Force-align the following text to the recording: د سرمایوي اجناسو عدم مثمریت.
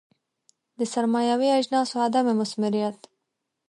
د 0.77 0.79
سرمایوي 0.93 1.49
اجناسو 1.59 1.95
عدم 2.05 2.25
مثمریت. 2.41 2.97